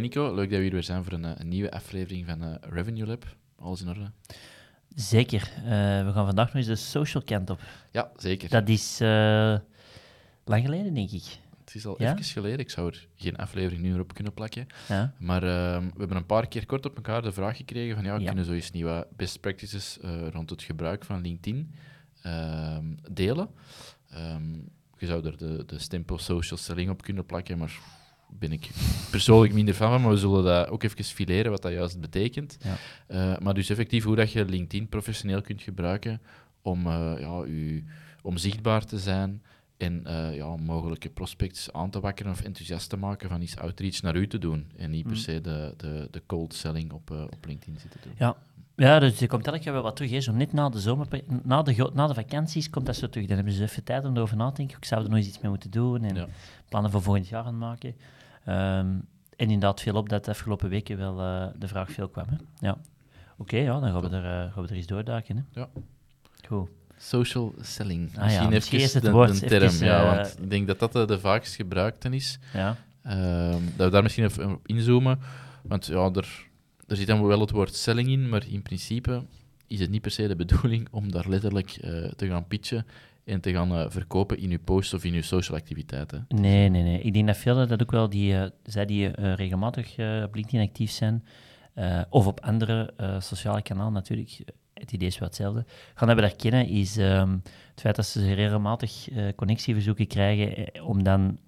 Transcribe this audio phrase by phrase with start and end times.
[0.00, 2.54] Nico, leuk dat we hier weer zijn voor een, eh, een nieuwe aflevering van uh,
[2.60, 3.36] Revenue Lab.
[3.58, 4.10] Alles in orde?
[4.94, 5.52] Zeker.
[5.56, 5.64] Uh,
[6.06, 7.60] we gaan vandaag nog eens de social kant op.
[7.90, 8.48] Ja, zeker.
[8.48, 8.98] Dat is
[10.44, 11.24] lang geleden, denk ik.
[11.64, 12.12] Het is al ja?
[12.12, 12.58] even geleden.
[12.58, 14.66] Ik zou er geen aflevering nu op kunnen plakken.
[14.88, 15.14] Ja.
[15.18, 18.18] Maar ehm, we hebben een paar keer kort op elkaar de vraag gekregen van ja,
[18.18, 19.98] we kunnen zo eens nieuwe best practices
[20.32, 21.74] rond het gebruik van LinkedIn
[22.22, 23.48] ehm, delen.
[24.14, 24.68] Um,
[24.98, 27.78] je zou er de, de stempel social selling op kunnen plakken, maar
[28.38, 28.70] ben ik
[29.10, 32.56] persoonlijk minder van, maar we zullen dat ook even fileren, wat dat juist betekent.
[32.60, 32.76] Ja.
[33.08, 36.20] Uh, maar dus effectief hoe dat je LinkedIn professioneel kunt gebruiken
[36.62, 37.84] om, uh, ja, u,
[38.22, 39.42] om zichtbaar te zijn
[39.76, 44.02] en uh, ja, mogelijke prospects aan te wakkeren of enthousiast te maken van iets outreach
[44.02, 44.70] naar u te doen.
[44.76, 45.18] En niet per mm.
[45.18, 48.12] se de, de, de cold selling op, op LinkedIn zitten doen.
[48.18, 48.36] Ja.
[48.76, 50.10] Ja, dus je komt elk jaar wel wat terug.
[50.10, 50.20] Hè.
[50.20, 51.06] Zo net na de zomer,
[51.42, 53.26] na de, na de vakanties komt dat zo terug.
[53.26, 54.76] Dan hebben ze even tijd om erover na te denken.
[54.76, 56.26] Ik zou er nog eens iets mee moeten doen en ja.
[56.68, 57.94] plannen voor volgend jaar gaan maken.
[58.48, 59.06] Um,
[59.36, 62.26] en inderdaad viel op dat de afgelopen weken wel uh, de vraag veel kwam.
[62.28, 62.36] Hè?
[62.66, 62.78] Ja.
[63.36, 65.36] Oké, ja, dan gaan we, er, uh, gaan we er eens doorduiken.
[65.36, 65.60] Hè?
[65.60, 65.68] Ja.
[66.48, 66.68] Goed.
[66.96, 68.16] Social selling.
[68.16, 69.48] Ah, misschien, ja, misschien is het de, woord.
[69.48, 72.38] Term, even, ja, uh, want ik denk dat dat de, de vaakst gebruikte is.
[72.52, 72.76] Ja.
[73.06, 75.18] Um, dat we daar misschien even op inzoomen.
[75.62, 76.48] Want ja, er,
[76.86, 79.24] er zit dan wel het woord selling in, maar in principe
[79.66, 81.68] is het niet per se de bedoeling om daar letterlijk
[82.16, 82.86] te gaan pitchen
[83.24, 86.24] en te gaan uh, verkopen in uw posts of in uw social activiteiten.
[86.28, 87.00] Nee, nee, nee.
[87.00, 89.90] Ik denk dat velen dat ook wel, die, uh, zij die uh, regelmatig
[90.24, 91.24] op LinkedIn actief zijn,
[92.10, 94.38] of op andere sociale kanalen natuurlijk,
[94.74, 99.08] het idee is wel hetzelfde, gaan hebben herkennen, is um, het feit dat ze regelmatig
[99.36, 101.38] connectieverzoeken krijgen om dan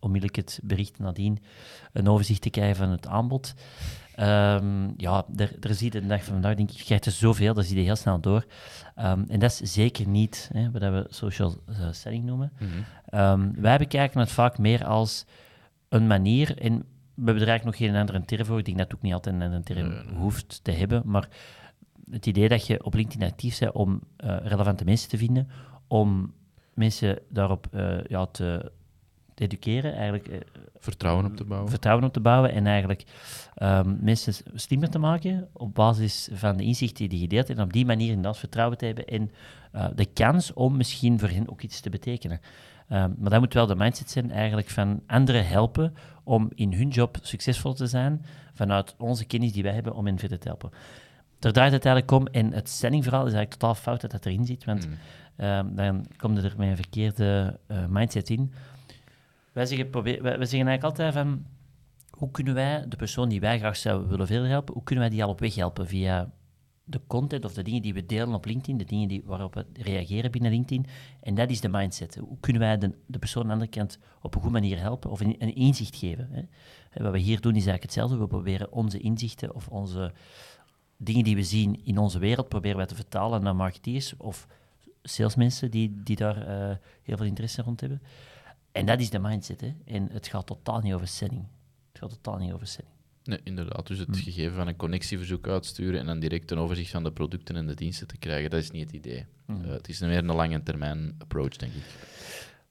[0.00, 1.38] onmiddellijk het bericht nadien
[1.92, 3.54] een overzicht te krijgen van het aanbod.
[4.20, 7.12] Um, ja, er, er zie je de dag van vandaag, denk ik, je krijgt er
[7.12, 8.44] zoveel, dat zie je heel snel door.
[8.98, 12.52] Um, en dat is zeker niet hè, wat we social uh, selling noemen.
[12.58, 13.20] Mm -hmm.
[13.20, 15.26] um, wij bekijken het vaak meer als
[15.88, 16.78] een manier, en
[17.14, 19.12] we hebben er eigenlijk nog geen andere term voor, ik denk dat het ook niet
[19.12, 21.28] altijd een andere term hoeft te hebben, maar
[22.10, 25.48] het idee dat je op LinkedIn actief bent om uh, relevante mensen te vinden,
[25.86, 26.34] om
[26.74, 28.72] mensen daarop uh, ja, te,
[29.36, 30.28] te educeren, eigenlijk...
[30.28, 30.36] Uh,
[30.78, 31.70] vertrouwen op te bouwen.
[31.70, 33.04] Vertrouwen op te bouwen en eigenlijk
[33.62, 37.72] um, mensen slimmer te maken op basis van de inzichten die je deelt en op
[37.72, 39.30] die manier inderdaad vertrouwen te hebben en
[39.74, 42.40] uh, de kans om misschien voor hen ook iets te betekenen.
[42.92, 46.88] Um, maar dat moet wel de mindset zijn eigenlijk van anderen helpen om in hun
[46.88, 48.24] job succesvol te zijn
[48.54, 50.70] vanuit onze kennis die wij hebben om hen verder te helpen.
[51.38, 54.44] Daar draait het eigenlijk om en het sellingverhaal is eigenlijk totaal fout dat dat erin
[54.44, 55.44] zit, want Mm.
[55.46, 58.52] um, dan komt er met een verkeerde uh, mindset in.
[59.56, 61.46] Wij zeggen, probeer, wij, zeggen eigenlijk altijd van,
[62.10, 65.12] hoe kunnen wij de persoon die wij graag zouden willen verder helpen, hoe kunnen wij
[65.12, 66.32] die al op weg helpen via
[66.84, 69.66] de content of de dingen die we delen op LinkedIn, de dingen die, waarop we
[69.72, 70.86] reageren binnen LinkedIn.
[71.20, 72.16] En dat is de mindset.
[72.16, 75.10] Hoe kunnen wij de, de persoon aan de andere kant op een goede manier helpen
[75.10, 76.28] of een, een inzicht geven?
[76.30, 76.42] Hè?
[76.90, 78.16] En wat we hier doen is eigenlijk hetzelfde.
[78.16, 80.12] We proberen onze inzichten of onze
[80.96, 84.46] dingen die we zien in onze wereld, proberen wij te vertalen naar marketeers of
[85.02, 88.02] salesmensen die, die daar uh, heel veel interesse rond hebben.
[88.76, 89.60] En dat is de mindset.
[89.60, 89.74] Hè?
[89.84, 91.44] En het gaat totaal niet over selling.
[91.92, 92.94] Het gaat totaal niet over selling.
[93.24, 93.86] Nee, inderdaad.
[93.86, 94.22] Dus het Hm.
[94.22, 97.74] gegeven van een connectieverzoek uitsturen en dan direct een overzicht van de producten en de
[97.74, 99.26] diensten te krijgen, dat is niet het idee.
[99.46, 99.52] Hm.
[99.52, 101.82] Uh, het is meer een lange termijn approach, denk ik.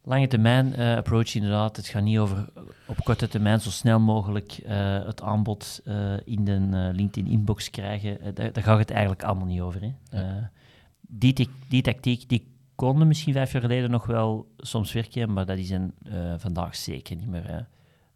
[0.04, 1.76] Lange termijn uh, approach inderdaad.
[1.76, 2.50] Het gaat niet over
[2.88, 8.36] op korte termijn zo snel mogelijk uh, het aanbod uh, in de LinkedIn inbox krijgen.
[8.36, 9.82] daar, daar gaat het eigenlijk allemaal niet over.
[9.82, 9.94] Hè.
[10.18, 10.52] Ja.
[11.00, 15.58] die, die tactiek die kon misschien vijf jaar geleden nog wel soms werken, maar dat
[15.58, 15.94] is een,
[16.38, 17.68] vandaag zeker niet meer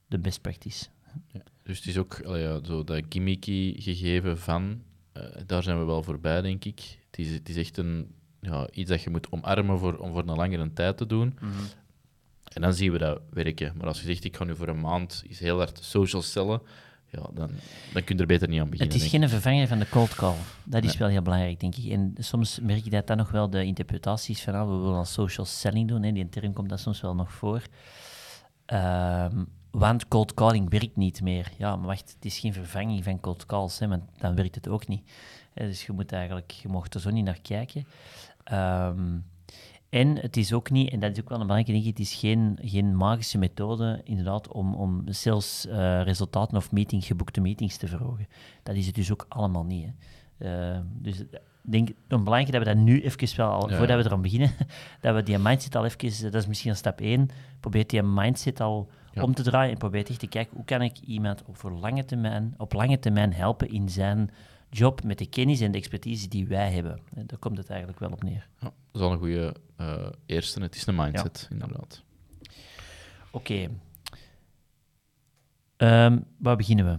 [0.08, 0.86] de best practice.
[1.28, 1.42] Ja.
[1.64, 4.82] Dus het is ook allee, ja, zo dat gimmicky gegeven van,
[5.46, 7.00] daar zijn we wel voorbij, denk ik.
[7.10, 10.28] Het is, het is echt een ja, iets dat je moet omarmen voor, om voor
[10.28, 11.38] een langere tijd te doen.
[11.42, 11.68] Mm -hmm.
[12.54, 13.74] En dan zien we dat werken.
[13.78, 16.62] Maar als je zegt, ik ga nu voor een maand is heel hard social cellen,
[17.12, 17.50] ja, dan,
[17.94, 18.96] dan kun je er beter niet aan beginnen.
[18.96, 20.36] Het is geen vervanger van de cold call.
[20.64, 21.00] Dat is nee.
[21.00, 21.92] wel heel belangrijk, denk ik.
[21.92, 25.06] En soms merk je dat dat nog wel de interpretaties van, ah, we willen al
[25.06, 26.12] social selling doen, hè.
[26.12, 27.62] die term komt dat soms wel nog voor.
[28.74, 31.52] Um, want cold calling werkt niet meer.
[31.58, 34.68] Ja, maar wacht, het is geen vervanging van cold calls, hè, want dan werkt het
[34.68, 35.12] ook niet.
[35.54, 37.86] Dus je moet eigenlijk, je mocht er zo niet naar kijken.
[38.52, 39.26] Um,
[39.90, 42.14] En het is ook niet, en dat is ook wel een belangrijke ding, het is
[42.16, 47.88] geen, geen magische methode inderdaad om, om sales eh, resultaten of meeting, geboekte meetings te
[47.88, 48.28] verhogen.
[48.64, 49.86] Dat is het dus ook allemaal niet.
[50.38, 50.72] Hè.
[50.74, 51.28] Eh, dus ik
[51.62, 53.78] denk, het belangrijk dat we dat nu even wel, al, Ja.
[53.78, 54.52] voordat we eraan beginnen,
[55.02, 58.62] dat we die mindset al even, dat is misschien een stap één, probeer die mindset
[58.62, 59.24] al Ja.
[59.24, 62.06] om te draaien en probeer echt te kijken, hoe kan ik iemand op, voor lange
[62.06, 64.30] termijn, op lange termijn helpen in zijn
[64.70, 67.00] job met de kennis en de expertise die wij hebben.
[67.16, 68.48] Eh, Daar komt het eigenlijk wel op neer.
[68.60, 70.62] Ja, dat is al een goede eh, eerste.
[70.62, 72.04] Het is een mindset, inderdaad.
[73.32, 73.70] Oké.
[75.78, 76.98] Ehm, waar beginnen we?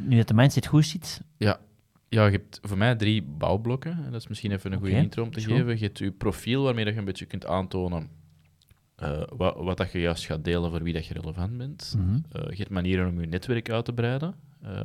[0.00, 1.60] Nu dat de mindset goed zit, Ja,
[2.08, 3.92] ja, je hebt voor mij drie bouwblokken.
[4.04, 5.78] En dat is misschien even een goede intro om te geven.
[5.78, 8.08] Je hebt je profiel waarmee dat je een beetje kunt aantonen
[8.96, 11.94] eh, wat, wat dat je juist gaat delen voor wie dat je relevant bent.
[11.98, 12.14] Mhm.
[12.32, 14.34] Je hebt manieren om je netwerk uit te breiden,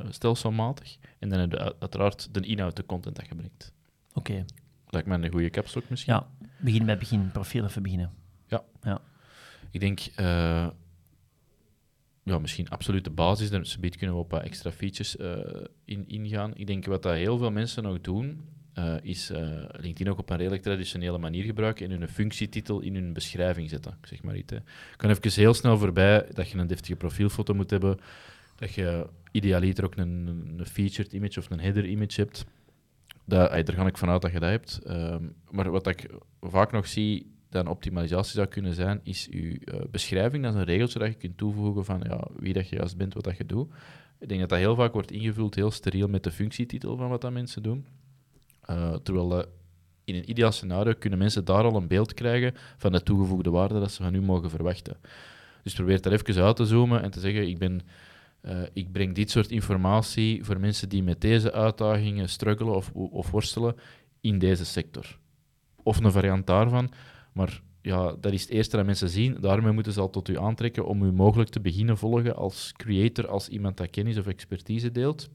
[0.08, 0.96] stelselmatig.
[1.18, 3.72] En dan heb je uit- uiteraard de inhoud, de content dat je brengt.
[4.12, 4.44] oké.
[4.88, 6.12] Lijkt me een goede capslock misschien.
[6.14, 6.26] Ja,
[6.58, 7.30] begin bij begin.
[7.32, 8.10] Profiel even beginnen.
[9.70, 10.66] Ik denk, eh,
[12.22, 13.50] ja, misschien absoluut de basis.
[13.50, 15.38] Dan subiet kunnen we op wat extra features eh,
[15.84, 16.52] in, ingaan.
[16.56, 18.40] Ik denk wat dat heel veel mensen nog doen,
[18.72, 22.94] eh, is eh, LinkedIn ook op een redelijk traditionele manier gebruiken en hun functietitel in
[22.94, 23.96] hun beschrijving zetten.
[24.00, 24.52] Ik zeg maar iets.
[24.52, 24.56] Hè.
[24.58, 24.64] Ik
[24.96, 27.98] kan even heel snel voorbij dat je een deftige profielfoto moet hebben,
[28.62, 30.26] dat je idealiter ook een,
[30.58, 32.44] een featured image of een header image hebt.
[33.24, 34.80] Dat, daar ga ik vanuit dat je dat hebt.
[34.84, 36.10] Ehm, maar wat ik
[36.40, 40.42] vaak nog zie dat een optimalisatie zou kunnen zijn, is je eh, beschrijving.
[40.42, 43.14] Dat is een regeltje dat je kunt toevoegen van ja, wie dat je juist bent,
[43.14, 43.72] wat dat je doet.
[44.18, 47.20] Ik denk dat dat heel vaak wordt ingevuld, heel steriel met de functietitel van wat
[47.20, 47.86] dat mensen doen.
[48.60, 49.48] Eh, terwijl eh,
[50.04, 53.80] in een ideaal scenario kunnen mensen daar al een beeld krijgen van de toegevoegde waarde
[53.80, 54.96] dat ze van u mogen verwachten.
[55.62, 57.80] Dus probeer daar even uit te zoomen en te zeggen, ik, ben,
[58.42, 63.30] eh, ik breng dit soort informatie voor mensen die met deze uitdagingen struggelen of, of
[63.30, 63.76] worstelen
[64.20, 65.18] in deze sector.
[65.82, 66.92] Of een variant daarvan,
[67.32, 69.36] maar ja, dat is het eerste dat mensen zien.
[69.40, 73.28] Daarmee moeten ze al tot u aantrekken om u mogelijk te beginnen volgen als creator,
[73.28, 75.28] als iemand dat kennis of expertise deelt.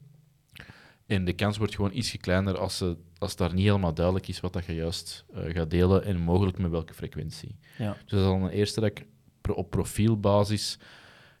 [1.06, 4.40] En de kans wordt gewoon iets kleiner als, ze, als daar niet helemaal duidelijk is
[4.40, 7.56] wat dat je juist eh, gaat delen en mogelijk met welke frequentie.
[7.78, 7.92] Ja.
[7.92, 9.06] Dus dat is al een eerste dat ik
[9.54, 10.78] op profielbasis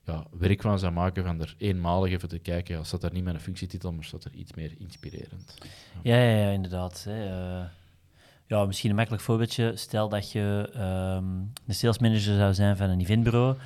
[0.08, 2.76] ja, werk van zou maken van er eenmalig even te kijken.
[2.76, 5.54] Ja, staat daar niet met een functietitel, maar staat er iets meer inspirerend.
[6.02, 7.04] Ja, ja, ja inderdaad.
[7.08, 7.24] Hè.
[7.24, 7.64] Eh,
[8.46, 9.76] ja, misschien een makkelijk voorbeeldje.
[9.76, 11.24] Stel dat je ehm
[11.66, 13.56] een salesmanager zou zijn van een eventbureau.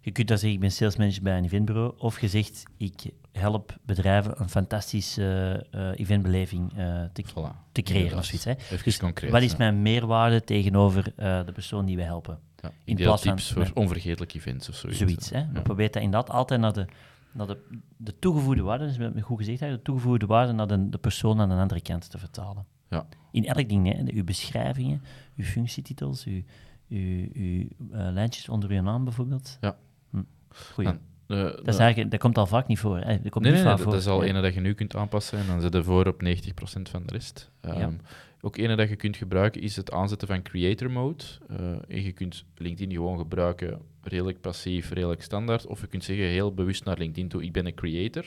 [0.00, 1.94] Je kunt dan zeggen, ik ben salesmanager bij een eventbureau.
[1.98, 3.02] Of je zegt, ik
[3.38, 7.72] help bedrijven een fantastische eh, eventbeleving eh, te, Voilà.
[7.72, 8.44] te creëren of zoiets.
[8.44, 8.54] Hè.
[8.84, 9.30] Dus concreet.
[9.30, 9.56] wat is ja.
[9.58, 12.38] mijn meerwaarde tegenover eh, de persoon die wij helpen?
[12.60, 14.98] Ja, in plaats van- tips voor onvergetelijke events of zoiets.
[14.98, 15.30] Zoiets.
[15.30, 15.46] Hè.
[15.52, 16.86] We proberen dat inderdaad altijd naar de,
[17.32, 17.58] naar de,
[17.96, 21.48] de toegevoegde waarde, dus met goed gezegd, de toegevoegde waarde naar de, de persoon aan
[21.48, 22.66] de andere kant te vertalen.
[22.90, 23.06] Ja.
[23.30, 25.02] In elk ding, hè, uw beschrijvingen,
[25.36, 26.42] uw functietitels, uw,
[26.88, 29.58] uw, uw lijntjes onder uw naam bijvoorbeeld.
[29.60, 29.76] Ja.
[30.10, 30.22] Hm.
[30.48, 30.98] Goeie.
[31.26, 32.98] Dat, is eigenlijk, dat komt al vaak niet voor.
[32.98, 33.20] Hè.
[33.20, 33.92] Dat komt Nee, niet nee, vaak dat, voor.
[33.92, 36.22] dat is al ene dat je nu kunt aanpassen en dan zit er voor op
[36.22, 36.26] 90%
[36.90, 37.50] van de rest.
[37.60, 37.90] Ehm, Ja.
[38.40, 41.24] Ook ene dat je kunt gebruiken is het aanzetten van creator mode.
[41.48, 41.56] Eh,
[41.88, 45.66] en je kunt LinkedIn gewoon gebruiken redelijk passief, redelijk standaard.
[45.66, 48.24] Of je kunt zeggen heel bewust naar LinkedIn toe, ik ben een creator.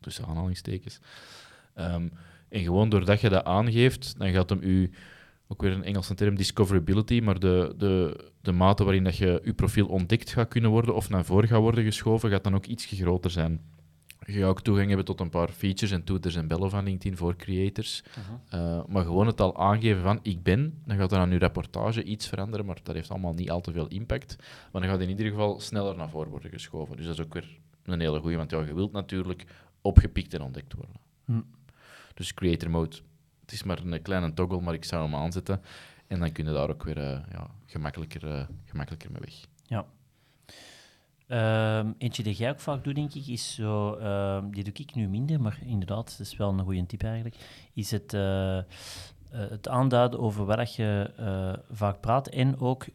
[0.00, 1.00] Tussen aanhalingstekens.
[1.74, 2.08] Ehm,
[2.48, 4.90] en gewoon doordat je dat aangeeft, dan gaat hem u,
[5.52, 9.52] ook weer een Engelse term, discoverability, maar de, de, de mate waarin dat je je
[9.52, 12.86] profiel ontdekt gaat kunnen worden of naar voren gaat worden geschoven, gaat dan ook iets
[12.86, 13.60] groter zijn.
[14.26, 17.16] Je gaat ook toegang hebben tot een paar features en toeters en bellen van LinkedIn
[17.16, 18.02] voor creators.
[18.54, 22.02] Uh, maar gewoon het al aangeven van ik ben, dan gaat er aan je rapportage
[22.02, 24.36] iets veranderen, maar dat heeft allemaal niet al te veel impact.
[24.72, 26.96] Maar dan gaat in ieder geval sneller naar voren worden geschoven.
[26.96, 29.44] Dus dat is ook weer een hele goeie, want ja, je wilt natuurlijk
[29.80, 30.96] opgepikt en ontdekt worden.
[31.24, 31.40] Hm.
[32.14, 32.96] Dus creator mode,
[33.52, 35.62] het is maar een kleine toggle, maar ik zou hem aanzetten.
[36.06, 39.34] En dan kun je daar ook weer eh, ja, gemakkelijker, eh, gemakkelijker mee weg.
[39.66, 39.84] Ja.
[41.26, 43.94] Ehm, eentje die jij ook vaak doet, denk ik, is zo...
[43.94, 47.36] ehm, die doe ik nu minder, maar inderdaad, dat is wel een goede tip eigenlijk.
[47.72, 48.58] Is het, eh,
[49.30, 51.10] het aanduiden over waar je
[51.70, 52.86] vaak praat en ook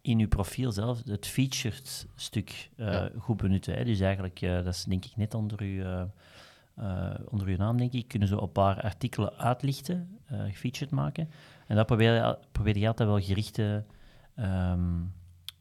[0.00, 3.10] in je profiel zelf het featured stuk Ja.
[3.18, 3.74] goed benutten.
[3.74, 3.84] Hè.
[3.84, 6.06] Dus eigenlijk, dat is denk ik net onder je,
[6.78, 11.30] eh, onder je naam, denk ik, kunnen ze een paar artikelen uitlichten, eh gefeatured maken.
[11.66, 13.84] En daar probeer je, probeer je altijd wel gerichte...
[14.36, 15.00] ehm,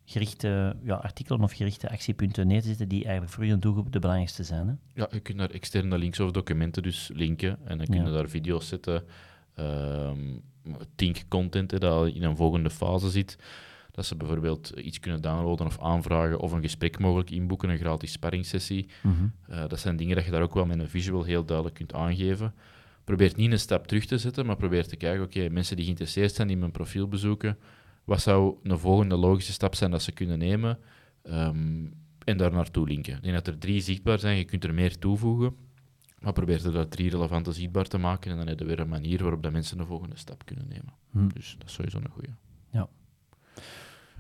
[0.06, 4.00] gerichte ja, artikelen of gerichte actiepunten neer te zetten die eigenlijk voor je doelgroep de
[4.00, 4.68] belangrijkste zijn.
[4.68, 4.74] Hè?
[4.94, 8.12] Ja, je kunt daar externe links of documenten dus linken en dan kun je Ja.
[8.12, 9.04] daar video's zetten,
[9.56, 10.20] ehm
[10.96, 13.38] think content hè, dat in een volgende fase zit.
[13.98, 18.12] Dat ze bijvoorbeeld iets kunnen downloaden of aanvragen of een gesprek mogelijk inboeken, een gratis
[18.12, 18.90] sparringssessie.
[19.48, 21.94] Eh, dat zijn dingen dat je daar ook wel met een visual heel duidelijk kunt
[21.94, 22.54] aangeven.
[23.04, 26.34] probeert niet een stap terug te zetten, maar probeert te kijken, oké, mensen die geïnteresseerd
[26.34, 27.58] zijn, die mijn profiel bezoeken,
[28.04, 30.80] wat zou een volgende logische stap zijn dat ze kunnen nemen
[31.24, 31.86] ehm,
[32.24, 33.16] en daar naartoe linken.
[33.16, 35.56] Ik denk dat er drie zichtbaar zijn, je kunt er meer toevoegen,
[36.20, 38.90] maar probeer er dat drie relevante zichtbaar te maken en dan heb je weer een
[38.90, 40.94] manier waarop dat mensen een volgende stap kunnen nemen.
[41.12, 41.28] Hm.
[41.28, 42.30] Dus dat is sowieso een goede.
[42.72, 42.90] Ja.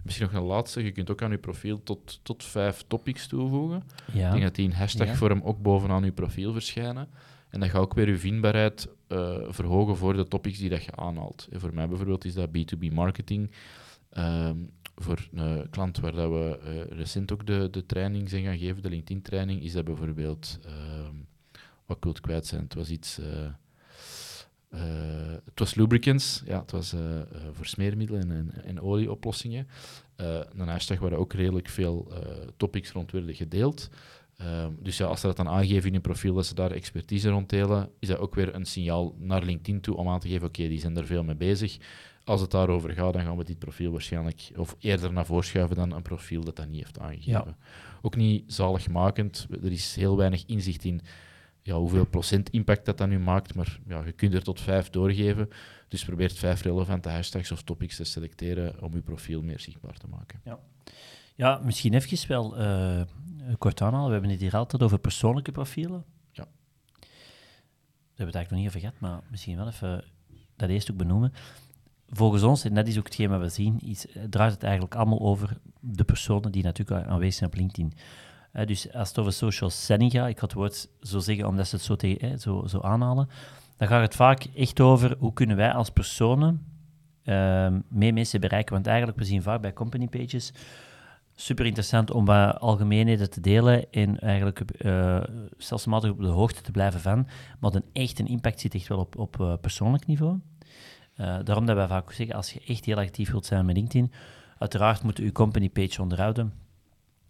[0.07, 3.83] Misschien nog een laatste, je kunt ook aan je profiel tot, tot vijf topics toevoegen.
[4.13, 4.25] Ja.
[4.25, 7.09] Ik denk dat die in hashtag-vorm ook bovenaan je profiel verschijnen.
[7.49, 10.95] En dat gaat ook weer je vindbaarheid eh, verhogen voor de topics die dat je
[10.95, 11.47] aanhaalt.
[11.51, 13.51] En voor mij bijvoorbeeld is dat B2B marketing.
[14.09, 14.57] Ehm,
[14.95, 18.81] voor een klant waar dat we eh, recent ook de, de training zijn gaan geven,
[18.81, 20.59] de LinkedIn-training, is dat bijvoorbeeld...
[20.65, 21.15] ehm,
[21.85, 22.63] wat ik wil kwijt zijn.
[22.63, 23.19] Het was iets...
[24.69, 24.81] eh,
[25.45, 29.67] het was lubricants, ja, het was eh, eh, voor smeermiddelen en, en, en olieoplossingen.
[30.15, 32.11] Een hashtag waar ook redelijk veel
[32.57, 33.89] topics rond werden gedeeld.
[34.37, 37.29] Ehm, dus ja, als ze dat dan aangeven in hun profiel dat ze daar expertise
[37.29, 40.47] rond delen, is dat ook weer een signaal naar LinkedIn toe om aan te geven,
[40.47, 41.77] oké, die zijn er veel mee bezig.
[42.23, 45.75] Als het daarover gaat, dan gaan we dit profiel waarschijnlijk of eerder naar voren schuiven
[45.75, 47.57] dan een profiel dat dat niet heeft aangegeven.
[48.01, 49.47] Ook niet zaligmakend.
[49.63, 51.01] Er is heel weinig inzicht in
[51.67, 54.89] ja, hoeveel procent impact dat dan nu maakt, maar ja, je kunt er tot vijf
[54.89, 55.49] doorgeven.
[55.87, 60.07] Dus probeer vijf relevante hashtags of topics te selecteren om je profiel meer zichtbaar te
[60.07, 60.41] maken.
[61.35, 63.01] Ja, misschien even wel eh,
[63.57, 64.05] kort aanhalen.
[64.05, 66.03] We hebben het hier altijd over persoonlijke profielen.
[66.31, 66.43] Ja.
[66.43, 67.09] Daar
[68.15, 70.03] hebben we het eigenlijk nog niet over gehad, maar misschien wel even
[70.55, 71.33] dat eerst ook benoemen.
[72.09, 74.95] Volgens ons, en dat is ook hetgeen wat we zien, is, eh, draait het eigenlijk
[74.95, 77.93] allemaal over de personen die natuurlijk aanwezig zijn op LinkedIn.
[78.65, 81.75] Dus als het over social selling gaat, ik ga het woord zo zeggen omdat ze
[81.75, 83.29] het zo, tegen, zo, zo aanhalen,
[83.77, 86.65] dan gaat het vaak echt over hoe kunnen wij als personen
[87.23, 88.73] ehm meer mensen bereiken.
[88.73, 90.53] Want eigenlijk, we zien vaak bij company pages,
[91.35, 95.23] super interessant om wat algemeenheden te delen en eigenlijk eh
[95.57, 97.27] stelselmatig op de hoogte te blijven van.
[97.59, 100.39] Maar een echt een impact zit echt wel op, op eh, persoonlijk niveau.
[101.15, 104.11] Eh, daarom dat wij vaak zeggen, als je echt heel actief wilt zijn met LinkedIn,
[104.57, 106.53] uiteraard moet je je company page onderhouden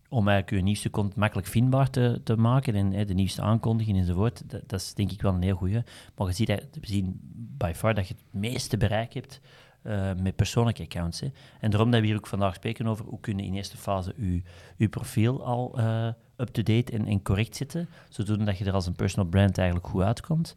[0.10, 4.02] om eigenlijk je nieuwste content makkelijk vindbaar te, te maken en hè, de nieuwste aankondigingen
[4.02, 4.44] enzovoort.
[4.68, 5.84] Dat, is denk ik wel een heel goede.
[6.16, 7.20] Maar je ziet, we zien
[7.58, 9.42] by far dat je het meeste bereik hebt
[9.82, 11.22] eh, met persoonlijke accounts.
[11.60, 14.14] En daarom dat we hier ook vandaag spreken over hoe kun je in eerste fase
[14.18, 14.42] je,
[14.78, 18.96] je profiel al eh, up-to-date en, en correct zetten, zodoende dat je er als een
[18.96, 20.56] personal brand eigenlijk goed uitkomt.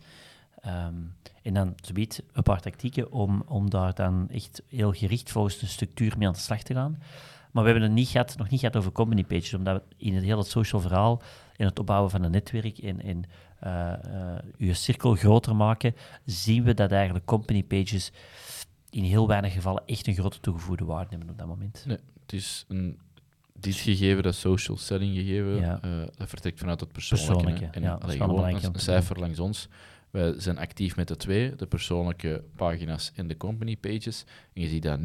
[0.60, 0.94] Ehm,
[1.42, 5.66] en dan zoiets een paar tactieken om, om daar dan echt heel gericht volgens de
[5.66, 6.98] structuur mee aan de slag te gaan.
[7.50, 10.14] Maar we hebben het niet gehad, nog niet gehad over company pages, omdat we in
[10.14, 11.22] het hele social verhaal
[11.56, 13.24] en het opbouwen van een netwerk en, en
[13.58, 18.12] eh, eh, je cirkel groter maken, zien we dat eigenlijk company pages
[18.90, 21.84] in heel weinig gevallen echt een grote toegevoegde waarde hebben op dat moment.
[21.86, 22.98] Nee, het is een,
[23.58, 25.78] dit gegeven, dat social selling gegeven, Ja.
[25.82, 27.34] eh, dat vertrekt vanuit het persoonlijke.
[27.34, 29.68] Persoonlijke, en ja, dat is een gewoon een, cijfer langs ons.
[30.10, 34.24] Wij zijn actief met de twee, de persoonlijke pagina's en de company pages.
[34.52, 35.02] En je ziet dat 90%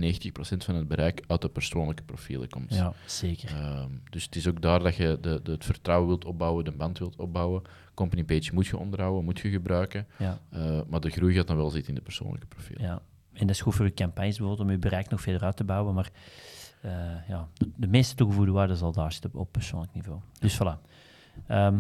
[0.66, 2.74] van het bereik uit de persoonlijke profielen komt.
[2.74, 3.50] Ja, zeker.
[3.56, 6.72] Ehm, dus het is ook daar dat je de, de, het vertrouwen wilt opbouwen, de
[6.72, 7.62] band wilt opbouwen.
[7.94, 10.08] Company page moet je onderhouden, moet je gebruiken.
[10.18, 12.84] Ja, Eh, maar de groei gaat dan wel zitten in de persoonlijke profielen.
[12.84, 13.02] ja.
[13.34, 15.64] En dat is goed voor je campagnes bijvoorbeeld, om je bereik nog verder uit te
[15.64, 16.10] bouwen, maar
[16.82, 16.92] eh,
[17.28, 20.20] ja, de, de meeste toegevoegde waarde zal daar zitten op persoonlijk niveau.
[20.40, 20.82] Dus voilà.
[21.48, 21.76] Ehm,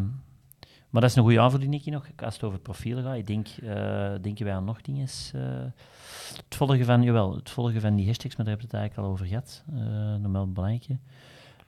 [0.95, 2.07] maar dat is een goede aanvulling, Nicky, nog.
[2.15, 5.07] Als het over profielen gaat, ik denk, eh, denken wij aan nog dingen?
[5.33, 5.41] eh,
[6.45, 9.07] het volgen van, jawel, het volgen van die hashtags, maar daar hebben we het eigenlijk
[9.07, 9.63] al over gehad.
[9.73, 10.97] eh nog wel een belangrijke.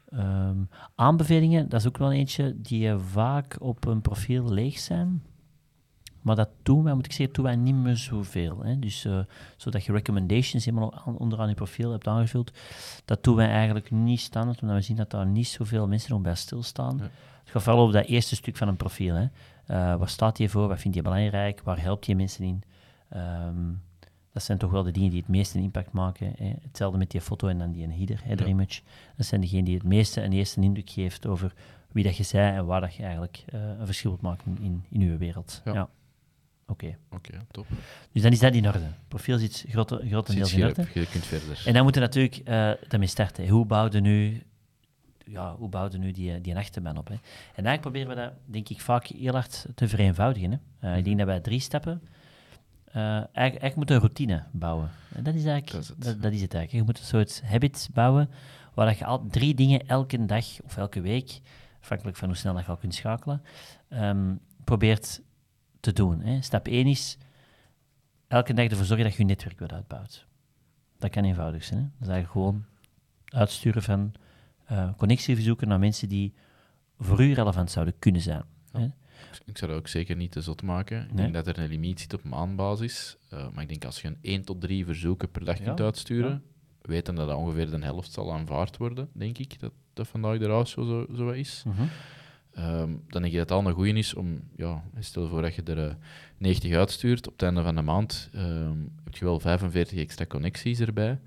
[0.10, 0.58] Ehm,
[0.96, 5.24] aanbevelingen, dat is ook wel eentje die vaak op een profiel leeg zijn.
[6.22, 8.64] Maar dat doen wij, moet ik zeggen, doen wij niet meer zoveel.
[8.64, 8.80] Hè.
[8.80, 9.08] Dus
[9.58, 12.52] zodat je recommendations helemaal aan- onderaan je profiel hebt aangevuld,
[13.06, 16.22] dat doen wij eigenlijk niet standaard, omdat we zien dat daar niet zoveel mensen nog
[16.22, 17.02] bij stilstaan.
[17.48, 19.16] Het gaat vooral over dat eerste stuk van een profiel.
[19.16, 19.24] Hè.
[19.24, 20.68] Eh, waar staat je voor?
[20.68, 21.62] Wat vind je belangrijk?
[21.64, 22.64] Waar helpt je mensen in?
[23.10, 23.56] Ehm,
[24.34, 26.34] dat zijn toch wel de dingen die het meeste impact maken.
[26.38, 26.54] Hè.
[26.62, 28.52] Hetzelfde met die foto en dan die header, header Ja.
[28.52, 28.82] image.
[29.18, 31.54] Dat zijn degenen die het meeste een eerste indruk geeft over
[31.92, 34.84] wie dat je zij en waar dat je eigenlijk eh, een verschil wilt maken in,
[34.90, 35.62] in uw wereld.
[35.66, 35.74] Ja.
[35.74, 35.90] Ja.
[36.68, 36.98] Oké.
[37.12, 37.68] Oké, top.
[38.12, 38.80] Dus dan is dat in orde.
[39.08, 40.86] Profiel zit grote, Zit grotendeels in orde.
[40.94, 41.64] je kunt verder.
[41.66, 43.48] En dan moeten we natuurlijk eh daarmee starten.
[43.48, 44.44] Hoe bouwde nu,
[45.30, 47.08] ja, hoe bouwde nu die, die achterban op?
[47.08, 47.14] Hè?
[47.14, 50.52] En eigenlijk proberen we dat, denk ik, vaak heel hard te vereenvoudigen.
[50.52, 50.90] Hè?
[50.90, 52.02] Eh, ik denk dat wij drie stappen
[52.86, 54.90] eh, eigenlijk, eigenlijk moeten een routine bouwen.
[55.16, 56.02] En dat is eigenlijk, Dat is het.
[56.02, 56.72] Dat, dat is het eigenlijk.
[56.72, 58.30] Je moet een soort habit bouwen
[58.74, 61.40] waar dat je al drie dingen elke dag of elke week,
[61.82, 63.42] afhankelijk van hoe snel dat je al kunt schakelen,
[63.90, 65.22] ehm, probeert
[65.80, 66.22] te doen.
[66.22, 66.42] Hè?
[66.42, 67.18] Stap 1 is
[68.28, 70.26] elke dag ervoor zorgen dat je je netwerk wat uitbouwt.
[70.98, 71.80] Dat kan eenvoudig zijn.
[71.80, 71.86] Hè?
[71.86, 72.66] Dat is eigenlijk gewoon
[73.26, 74.14] uitsturen van
[74.68, 76.34] eh connectieverzoeken naar mensen die
[77.00, 78.44] voor u relevant zouden kunnen zijn.
[78.74, 78.80] Ja.
[78.80, 78.86] Hè?
[79.46, 81.02] Ik zou dat ook zeker niet te zot maken.
[81.02, 81.16] Ik Nee.
[81.32, 83.18] denk dat er een limiet zit op maandbasis.
[83.30, 85.82] Eh, maar ik denk als je een 1 tot 3 verzoeken per dag Ja, kunt
[85.82, 86.44] uitsturen,
[86.82, 90.46] weten dat dat ongeveer de helft zal aanvaard worden, denk ik, dat, dat vandaag de
[90.48, 91.64] ratio zo, zo is.
[91.66, 91.82] Mhm.
[92.54, 95.56] Ehm, dan denk ik dat het al een goeie is om, ja, stel voor dat
[95.56, 95.94] je er eh,
[96.38, 100.80] 90 uitstuurt, op het einde van de maand ehm, heb je wel 45 extra connecties
[100.80, 101.20] erbij,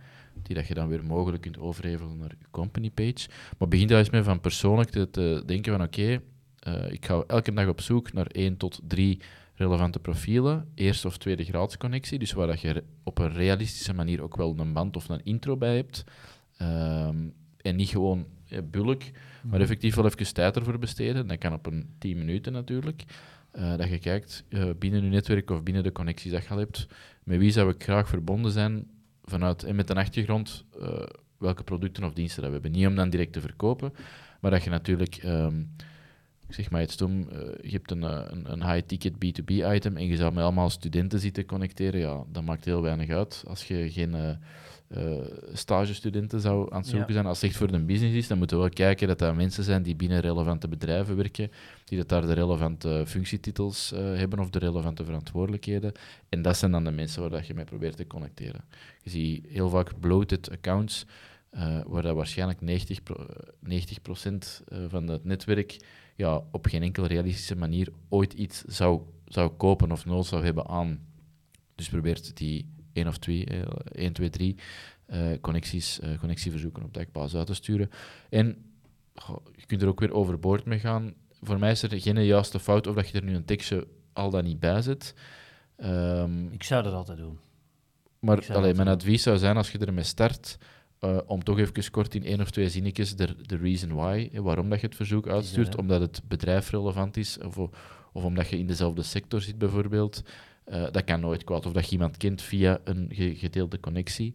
[0.42, 3.28] die dat je dan weer mogelijk kunt overhevelen naar je company page.
[3.58, 6.20] Maar begin daar eens mee van persoonlijk te, te denken van oké,
[6.58, 9.20] eh, ik ga elke dag op zoek naar 1 tot 3
[9.54, 14.22] relevante profielen, eerste of tweede graads connectie, dus waar dat je op een realistische manier
[14.22, 16.04] ook wel een band of een intro bij hebt.
[16.56, 17.16] Ehm,
[17.56, 19.02] en niet gewoon eh, bulk,
[19.42, 21.26] maar effectief wel even tijd ervoor besteden.
[21.26, 23.04] Dat kan op een 10 minuten natuurlijk.
[23.50, 26.58] Eh, dat je kijkt eh, binnen je netwerk of binnen de connecties dat je al
[26.58, 26.86] hebt,
[27.24, 28.86] met wie zou ik graag verbonden zijn
[29.30, 31.02] vanuit en met een achtergrond eh,
[31.38, 32.80] welke producten of diensten dat we hebben.
[32.80, 33.92] Niet om dan direct te verkopen,
[34.40, 35.60] maar dat je natuurlijk, ehm,
[36.46, 39.96] ik zeg maar iets stom, eh, je hebt een, eh, een, een high-ticket B2B item
[39.96, 43.44] en je zou met allemaal studenten zitten connecteren, ja, dat maakt heel weinig uit.
[43.46, 44.38] Als je geen
[44.90, 47.14] eh, eh, stagestudenten zou aan het zoeken Ja.
[47.14, 49.34] zijn, als het echt voor de business is, dan moeten we wel kijken dat dat
[49.34, 51.50] mensen zijn die binnen relevante bedrijven werken,
[51.84, 55.92] die dat daar de relevante functietitels eh, hebben of de relevante verantwoordelijkheden.
[56.28, 58.64] En dat zijn dan de mensen waar dat je mee probeert te connecteren.
[59.02, 61.06] Je ziet heel vaak bloated accounts,
[61.50, 63.26] eh, waar dat waarschijnlijk 90%, pro,
[63.60, 63.98] 90
[64.68, 65.76] eh, van het netwerk
[66.16, 70.68] ja, op geen enkele realistische manier ooit iets zou, zou kopen of nood zou hebben
[70.68, 71.00] aan.
[71.74, 73.60] Dus probeert die 1 of 2, eh,
[73.92, 74.56] 1, 2, 3
[75.06, 77.90] eh, connecties, eh, connectieverzoeken op dagbasis uit te sturen.
[78.28, 78.56] En
[79.14, 81.14] goh, je kunt er ook weer overboord mee gaan.
[81.42, 84.30] Voor mij is er geen juiste fout of dat je er nu een tekstje al
[84.30, 85.14] dan niet bij zet.
[85.76, 87.38] Ehm, Ik zou dat altijd doen.
[88.18, 90.58] maar allee, mijn advies zou zijn als je ermee start,
[91.26, 94.80] om toch even kort in één of twee zinnetjes de, de reason why, waarom dat
[94.80, 97.58] je het verzoek uitstuurt, omdat het bedrijf relevant is, of,
[98.12, 100.22] of omdat je in dezelfde sector zit bijvoorbeeld.
[100.70, 101.66] Eh, dat kan nooit kwaad.
[101.66, 104.34] Of dat je iemand kent via een ge- gedeelde connectie.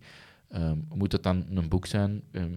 [0.50, 2.22] Ehm, moet het dan een boek zijn?
[2.32, 2.54] Ehm,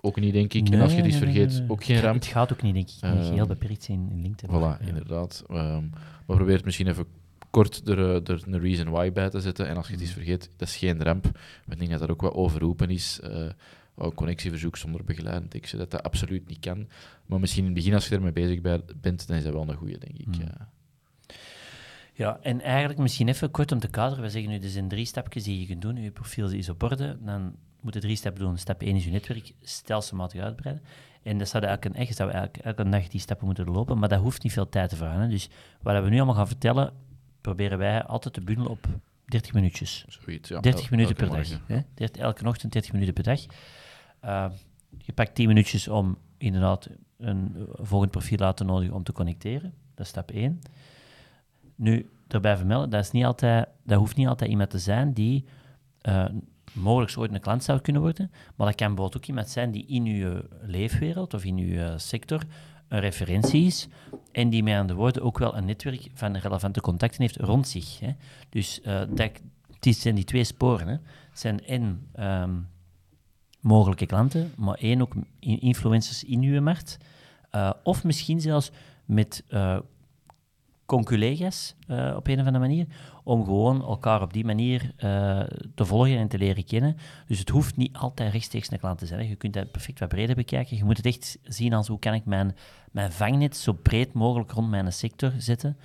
[0.00, 0.68] ook niet, denk ik.
[0.68, 1.70] en als je iets vergeet, nee, nee.
[1.70, 2.14] ook geen ramp.
[2.14, 2.94] Het gaat ook niet, denk ik.
[3.00, 4.56] Ehm, heel beperkt zijn in LinkedIn.
[4.56, 4.78] Voilà, ja.
[4.86, 5.44] inderdaad.
[5.48, 5.82] Ehm,
[6.26, 7.04] maar probeer het misschien even
[7.50, 9.68] kort er, eh, er een reason why bij te zetten.
[9.68, 10.12] En als je het Mhm.
[10.12, 11.24] vergeet, dat is geen ramp.
[11.64, 13.20] Maar ik denk dat dat ook wat overroepen is.
[13.20, 13.46] eh
[13.96, 16.88] een connectieverzoek zonder begeleidend tekstje, dat dat absoluut niet kan.
[17.26, 18.60] Maar misschien in het begin, als je ermee bezig
[19.00, 20.26] bent, dan is dat wel een goede, denk ik.
[20.26, 20.40] Mhm.
[20.40, 20.68] ja.
[22.16, 24.24] Ja, en eigenlijk misschien even kort om te kaderen.
[24.24, 25.96] We zeggen nu, er zijn drie stapjes die je kunt doen.
[25.96, 27.18] Je profiel is op orde.
[27.20, 28.58] Dan moet je drie stappen doen.
[28.58, 30.84] Stap 1 is je netwerk stelselmatig uitbreiden.
[31.22, 34.08] En dat zou eigenlijk een, echt, zou eigenlijk elke dag die stappen moeten lopen, maar
[34.08, 35.20] dat hoeft niet veel tijd te vragen.
[35.20, 35.28] hè.
[35.28, 35.48] Dus
[35.82, 36.92] wat we nu allemaal gaan vertellen,
[37.40, 38.86] proberen wij altijd te bundelen op
[39.24, 40.04] 30 minuutjes.
[40.08, 40.60] Zoiets, ja.
[40.60, 41.60] 30 El- minuten elke per dag.
[41.66, 41.80] Hè?
[41.94, 43.40] 30 elke ochtend 30 minuten per dag.
[44.24, 44.46] Uh,
[44.98, 49.74] je pakt 10 minuutjes om inderdaad een volgend profiel uit te nodigen om te connecteren.
[49.94, 50.60] Dat is stap 1.
[51.76, 55.44] Nu, daarbij vermelden, dat, is niet altijd, dat hoeft niet altijd iemand te zijn die
[56.02, 56.24] uh,
[56.72, 59.86] mogelijk ooit een klant zou kunnen worden, maar dat kan bijvoorbeeld ook iemand zijn die
[59.86, 62.42] in uw leefwereld of in uw uh, sector
[62.88, 63.88] een referentie is
[64.32, 68.00] en die met andere woorden ook wel een netwerk van relevante contacten heeft rond zich.
[68.00, 68.10] Hè.
[68.48, 69.30] Dus dat,
[69.80, 70.86] het zijn die twee sporen.
[70.86, 70.92] Hè.
[71.30, 72.68] Het zijn en um,
[73.60, 76.98] mogelijke klanten, maar één ook influencers in uw markt.
[77.82, 78.70] Of misschien zelfs
[79.04, 79.44] met
[80.86, 82.86] conculega's uh, op een of andere manier,
[83.24, 85.40] om gewoon elkaar op die manier uh,
[85.74, 86.96] te volgen en te leren kennen.
[87.26, 89.28] Dus het hoeft niet altijd rechtstreeks een klant te zijn.
[89.28, 90.76] Je kunt dat perfect wat breder bekijken.
[90.76, 92.56] Je moet het echt zien als hoe kan ik mijn,
[92.90, 95.76] mijn vangnet zo breed mogelijk rond mijn sector zetten.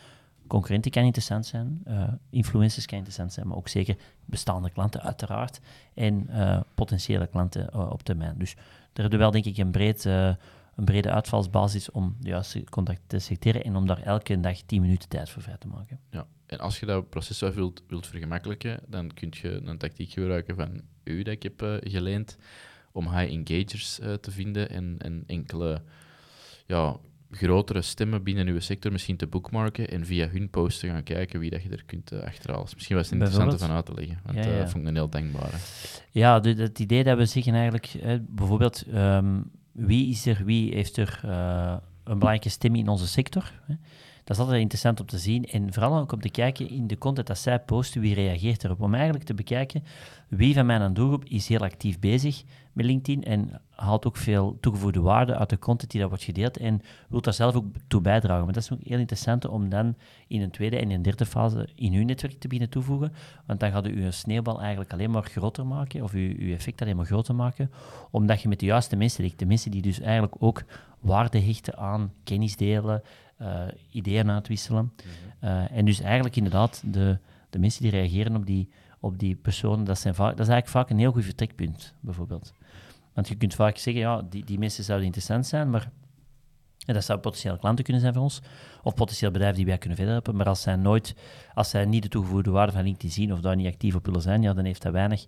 [0.47, 5.59] Concurrenten kan interessant zijn, uh, influencers kan interessant zijn, maar ook zeker bestaande klanten uiteraard
[5.93, 6.29] en
[6.75, 8.35] potentiële klanten op termijn.
[8.37, 10.09] Dus daar hebben we wel denk ik een breed
[10.81, 14.81] een brede uitvalsbasis om de juiste contacten te selecteren en om daar elke dag 10
[14.81, 15.99] minuten tijd voor vrij te maken.
[16.09, 20.11] Ja, en als je dat proces wel wilt, wilt vergemakkelijken, dan kun je een tactiek
[20.11, 22.37] gebruiken van u dat ik heb uh, geleend
[22.91, 25.81] om high engagers uh, te vinden en, en enkele
[26.65, 26.97] ja,
[27.31, 31.39] grotere stemmen binnen uw sector misschien te bookmarken en via hun post te gaan kijken
[31.39, 32.65] wie dat je er kunt uh, achterhalen.
[32.65, 34.67] Dus misschien was het interessant van uit te leggen, want dat ja, ja.
[34.67, 35.57] vond ik een heel dankbare.
[36.11, 37.93] Ja, het idee dat we zeggen eigenlijk,
[38.29, 38.85] bijvoorbeeld...
[38.93, 43.51] Um, wie is er, wie heeft er uh, een belangrijke stem in onze sector.
[43.67, 43.73] Hè?
[44.23, 45.45] Dat is altijd interessant om te zien.
[45.45, 48.81] En vooral ook om te kijken in de content dat zij posten, wie reageert erop.
[48.81, 49.83] Om eigenlijk te bekijken
[50.27, 55.01] wie van mijn doelgroep is heel actief bezig met LinkedIn en haalt ook veel toegevoegde
[55.01, 58.43] waarde uit de content die daar wordt gedeeld en wilt daar zelf ook toe bijdragen.
[58.43, 59.95] Maar dat is ook heel interessant om dan
[60.27, 63.13] in een tweede en een derde fase in uw netwerk te beginnen toevoegen,
[63.45, 66.81] want dan gaat u een sneeuwbal eigenlijk alleen maar groter maken, of uw, uw effect
[66.81, 67.71] alleen maar groter maken,
[68.11, 69.39] omdat je met de juiste mensen ligt.
[69.39, 70.63] De mensen die dus eigenlijk ook
[70.99, 73.01] waarde hechten aan kennis delen,
[73.41, 74.93] uh, ideeën uitwisselen.
[75.43, 77.17] Uh, en dus eigenlijk inderdaad de,
[77.49, 80.77] de mensen die reageren op die, op die personen, dat, zijn vaak, dat is eigenlijk
[80.77, 82.53] vaak een heel goed vertrekpunt, bijvoorbeeld.
[83.13, 85.91] Want je kunt vaak zeggen, ja, die, die mensen zouden interessant zijn, maar
[86.85, 88.41] en dat zou potentiële klanten kunnen zijn voor ons,
[88.83, 90.35] of potentieel bedrijven die wij kunnen verder helpen.
[90.35, 91.15] Maar als zij nooit,
[91.53, 94.21] als zij niet de toegevoegde waarde van LinkedIn zien of daar niet actief op willen
[94.21, 95.25] zijn, ja, dan heeft dat weinig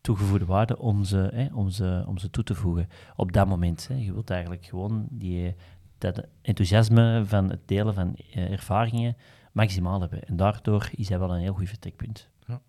[0.00, 3.88] toegevoegde waarde om ze, hè, om ze, om ze toe te voegen op dat moment.
[3.88, 3.94] Hè.
[3.94, 5.54] Je wilt eigenlijk gewoon die,
[5.98, 9.16] dat enthousiasme van het delen van uh, ervaringen
[9.52, 10.24] maximaal hebben.
[10.24, 12.28] En daardoor is hij wel een heel goed vertrekpunt.
[12.46, 12.60] Ja.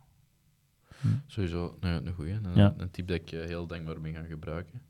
[1.01, 1.07] Hm.
[1.25, 2.33] Sowieso een, een goeie.
[2.33, 2.73] Een, ja.
[2.77, 4.81] een type dat ik uh, heel dankbaar ben gaan gebruiken.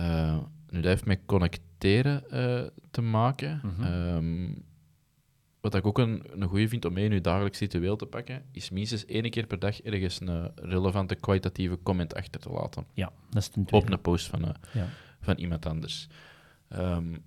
[0.00, 2.24] Uh, nu, dat heeft met connecteren
[2.90, 3.60] te maken.
[3.62, 4.68] Mm -hmm.
[5.60, 8.42] Wat ik ook een, een goede vind om mee in je dagelijks ritueel te pakken,
[8.52, 12.84] is minstens één keer per dag ergens een relevante kwalitatieve comment achter te laten.
[12.92, 14.86] Ja, dat is Op een post van, ja.
[15.20, 16.08] van iemand anders.
[16.72, 17.22] Um,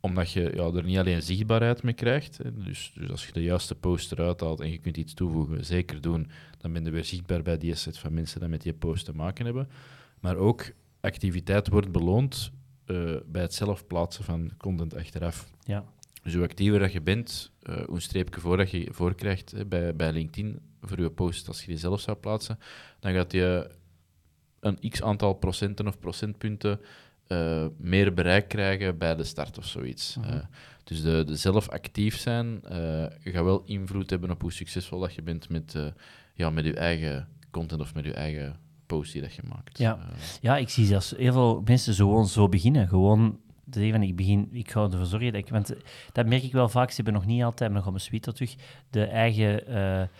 [0.00, 2.38] omdat je ja, er niet alleen zichtbaarheid mee krijgt.
[2.64, 6.00] Dus, dus als je de juiste post eruit haalt en je kunt iets toevoegen, zeker
[6.00, 9.04] doen, dan ben je weer zichtbaar bij die set van mensen die met die post
[9.04, 9.68] te maken hebben.
[10.20, 12.50] Maar ook activiteit wordt beloond
[12.86, 15.50] uh, bij het zelf plaatsen van content achteraf.
[15.64, 15.84] Ja.
[16.22, 19.68] Dus hoe actiever dat je bent, uh, hoe een streepje voor dat je voor krijgt
[19.68, 22.58] bij, bij LinkedIn voor je post, als je die zelf zou plaatsen,
[23.00, 23.70] dan gaat je
[24.60, 26.80] een x aantal procenten of procentpunten
[27.28, 30.16] uh, meer bereik krijgen bij de start of zoiets.
[30.16, 30.34] Uh,
[30.84, 35.14] dus de, de, zelf actief zijn uh, gaat wel invloed hebben op hoe succesvol dat
[35.14, 35.76] je bent met,
[36.34, 39.78] ja, met je eigen content of met je eigen post die dat je maakt.
[39.78, 39.98] Ja,
[40.40, 42.88] ja ik zie zelfs heel veel mensen gewoon zo beginnen.
[42.88, 43.38] Gewoon
[43.70, 45.48] te zeggen van ik begin, ik ga ervoor zorgen dat ik...
[45.48, 45.72] Want
[46.12, 48.54] dat merk ik wel vaak, ze hebben nog niet altijd, nog op mijn suite terug,
[48.90, 50.10] de eigen...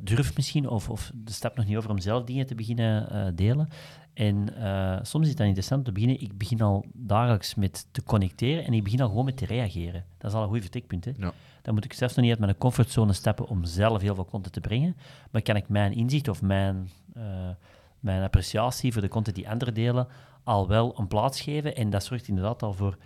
[0.00, 3.68] durf misschien, of, of de stap nog niet over om zelf dingen te beginnen delen.
[4.20, 6.20] En uh, soms is het dan interessant te beginnen.
[6.20, 10.04] Ik begin al dagelijks met te connecteren en ik begin al gewoon met te reageren.
[10.18, 11.04] Dat is al een goed vertrekpunt.
[11.04, 11.12] Hè?
[11.16, 11.32] Ja.
[11.62, 14.52] Dan moet ik zelfs nog niet uit mijn comfortzone stappen om zelf heel veel content
[14.52, 14.96] te brengen.
[15.30, 17.22] Maar kan ik mijn inzicht of mijn, uh,
[18.00, 20.06] mijn appreciatie voor de content die anderen delen
[20.44, 21.76] al wel een plaats geven.
[21.76, 22.96] En dat zorgt inderdaad al voor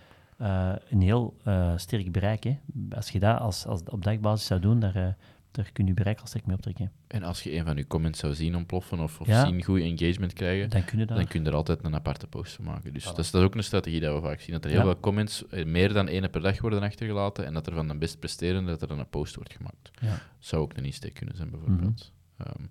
[0.41, 1.33] uh, een heel
[1.75, 2.43] sterk bereik.
[2.43, 2.57] Hè?
[2.95, 5.15] Als je dat als, als op dagbasis zou doen, daar
[5.55, 6.91] daar kun je bereik al sterk mee optrekken.
[7.07, 10.33] En als je een van je comments zou zien ontploffen of, of zien goed engagement
[10.33, 12.93] krijgen, dan kun, je dan kun je er altijd een aparte post van maken.
[12.93, 14.51] Dus dat, is, dat, is, ook een strategie dat we vaak zien.
[14.51, 17.67] Dat er heel veel comments, eh, meer dan één per dag worden achtergelaten en dat
[17.67, 19.91] er van de best presterende dat er dan een post wordt gemaakt.
[20.01, 20.21] Ja.
[20.39, 22.11] Zou ook een insteek kunnen zijn, bijvoorbeeld.
[22.37, 22.61] Mm -hmm.
[22.61, 22.69] um,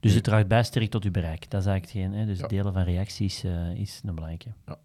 [0.00, 1.50] dus het draagt bij sterk tot je bereik.
[1.50, 2.20] Dat is eigenlijk hetgeen.
[2.20, 2.26] Hè?
[2.26, 4.52] Dus delen van reacties uh, is een belangrijke.
[4.66, 4.78] Ja.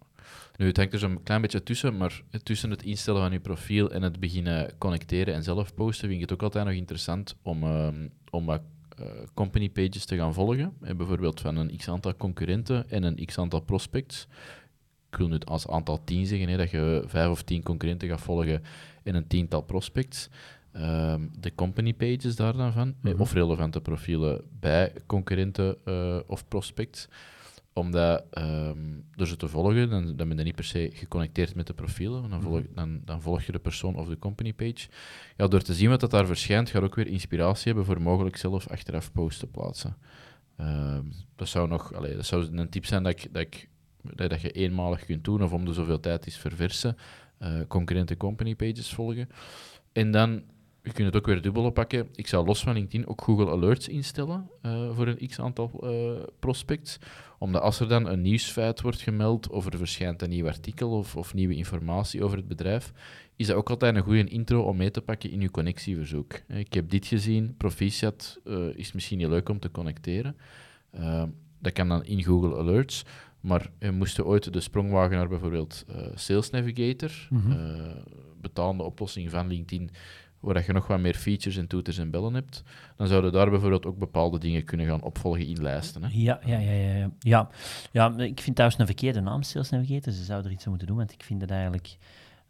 [0.56, 3.90] Nu, het hangt er zo'n klein beetje tussen, maar tussen het instellen van je profiel
[3.90, 7.64] en het beginnen connecteren en zelf posten, vind ik het ook altijd nog interessant om,
[7.64, 8.62] um, om wat
[9.00, 10.76] uh, company pages te gaan volgen.
[10.80, 14.26] En bijvoorbeeld van een x-aantal concurrenten en een x-aantal prospects.
[15.10, 18.20] Ik wil nu als aantal tien zeggen, hè, dat je vijf of tien concurrenten gaat
[18.20, 18.62] volgen
[19.02, 20.28] en een tiental prospects.
[20.76, 23.20] Um, de company pages daar dan van, mm -hmm.
[23.20, 27.08] of relevante profielen bij concurrenten uh, of prospects
[27.72, 31.66] omdat um, door ze te volgen, dan, dan ben je niet per se geconnecteerd met
[31.66, 32.30] de profielen.
[32.30, 32.74] Dan volg, mhm.
[32.74, 34.88] dan, dan volg je de persoon of de company page.
[35.36, 38.02] Ja, door te zien wat dat daar verschijnt, ga je ook weer inspiratie hebben voor
[38.02, 39.96] mogelijk zelf achteraf posts te plaatsen.
[40.60, 43.68] Um, dat zou nog, dat zou een tip zijn dat, ik, dat, ik,
[44.16, 46.96] dat je eenmalig kunt doen of om de zoveel tijd is verversen.
[47.42, 49.28] Uh, concurrente company pages volgen.
[49.92, 50.42] En dan
[50.82, 52.08] je kunt het ook weer dubbel oppakken.
[52.14, 56.98] Ik zou los van LinkedIn ook Google Alerts instellen uh, voor een x-aantal uh, prospects.
[57.38, 61.16] Omdat als er dan een nieuwsfeit wordt gemeld of er verschijnt een nieuw artikel of,
[61.16, 62.92] of nieuwe informatie over het bedrijf,
[63.36, 66.32] is dat ook altijd een goede intro om mee te pakken in je connectieverzoek.
[66.32, 70.36] Eh, ik heb dit gezien, proficiat, uh, is misschien niet leuk om te connecteren.
[71.60, 73.04] Dat kan dan in Google Alerts.
[73.40, 77.94] Maar we moesten ooit de sprong wagen naar bijvoorbeeld Sales Navigator, mm -hmm.
[78.40, 79.90] betalende oplossing van LinkedIn,
[80.42, 82.62] waar je nog wat meer features en toeters en bellen hebt,
[82.96, 86.02] dan zouden daar bijvoorbeeld ook bepaalde dingen kunnen gaan opvolgen in lijsten.
[86.02, 86.08] Hè?
[86.12, 87.48] Ja, ja, ja, ja, ja.
[87.92, 90.12] Ja, ik vind thuis een verkeerde naam, Sales Navigator.
[90.12, 91.96] Ze zouden er iets aan moeten doen, want ik vind het eigenlijk...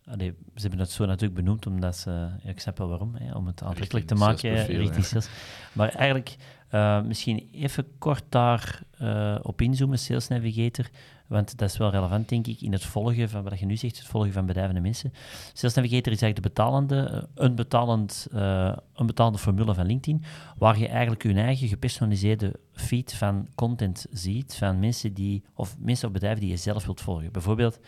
[0.06, 2.10] Allee, ze hebben het zo natuurlijk benoemd, omdat ze...
[2.42, 5.28] Ja, ik snap wel waarom, hè, om het aantrekkelijk te maken richting sales.
[5.72, 6.36] Maar eigenlijk,
[6.68, 10.88] eh, misschien even kort daar eh, op inzoomen, Sales Navigator,
[11.26, 13.98] want dat is wel relevant, denk ik, in het volgen van wat je nu zegt,
[13.98, 15.12] het volgen van bedrijven en mensen.
[15.52, 20.24] Sales Navigator is eigenlijk de betalende, eh, een, betalend, een betalende formule van LinkedIn,
[20.58, 26.06] waar je eigenlijk je eigen gepersonaliseerde feed van content ziet, van mensen die, of mensen
[26.06, 27.32] of bedrijven die je zelf wilt volgen.
[27.32, 27.78] Bijvoorbeeld,